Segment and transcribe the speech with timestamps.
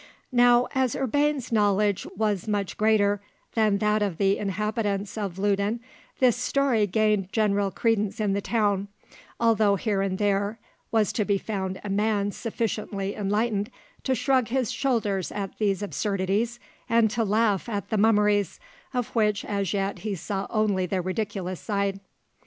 [0.31, 3.21] Now, as Urbain's knowledge was much greater
[3.53, 5.79] than that of the inhabitants of Loudun,
[6.17, 8.87] this story gained general credence in the town,
[9.39, 10.57] although here and there
[10.91, 13.69] was to be found a man sufficiently enlightened
[14.01, 16.59] to shrug his shoulders at these absurdities,
[16.89, 18.59] and to laugh at the mummeries,
[18.95, 21.99] of which as yet he saw only the ridiculous side.